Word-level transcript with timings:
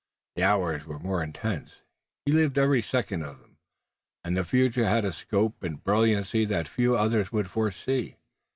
The 0.35 0.41
hours 0.41 0.83
were 0.87 0.97
more 0.97 1.21
intense, 1.21 1.83
he 2.25 2.31
lived 2.31 2.57
every 2.57 2.81
second 2.81 3.21
of 3.21 3.39
them, 3.39 3.59
and 4.23 4.35
the 4.35 4.43
future 4.43 4.85
had 4.87 5.05
a 5.05 5.13
scope 5.13 5.61
and 5.61 5.83
brilliancy 5.83 6.43
that 6.45 6.67
few 6.67 6.95
others 6.97 7.31
would 7.31 7.51
foresee. 7.51 8.17